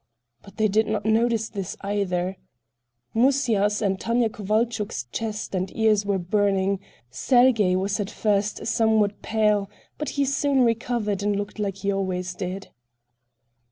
[0.41, 2.37] But they did not notice this, either.
[3.13, 6.79] Musya's and Tanya Kovalchuk's cheeks and ears were burning;
[7.11, 9.69] Sergey was at first somewhat pale,
[9.99, 12.69] but he soon recovered and looked as he always did.